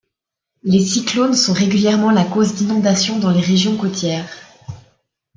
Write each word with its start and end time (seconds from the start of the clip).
Les 0.63 0.83
cyclones 0.83 1.35
sont 1.35 1.53
régulièrement 1.53 2.09
la 2.09 2.23
cause 2.25 2.55
d’inondation 2.55 3.19
dans 3.19 3.29
les 3.29 3.39
régions 3.39 3.77
côtières. 3.77 4.27